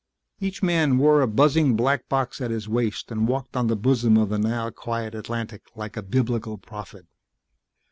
Each 0.39 0.63
man 0.63 0.97
wore 0.97 1.21
a 1.21 1.27
buzzing 1.27 1.75
black 1.75 2.09
box 2.09 2.41
at 2.41 2.49
his 2.49 2.67
waist 2.67 3.11
and 3.11 3.27
walked 3.27 3.55
on 3.55 3.67
the 3.67 3.75
bosom 3.75 4.17
of 4.17 4.29
the 4.29 4.39
now 4.39 4.71
quiet 4.71 5.13
Atlantic 5.13 5.61
like 5.75 5.95
a 5.95 6.01
biblical 6.01 6.57
prophet. 6.57 7.05